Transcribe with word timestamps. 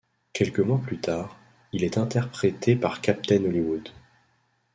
Quelques 0.33 0.61
mois 0.61 0.81
plus 0.83 0.97
tard, 0.99 1.37
il 1.73 1.83
est 1.83 1.99
interprété 1.99 2.75
par 2.75 3.01
Captain 3.01 3.43
Hollywood. 3.45 3.87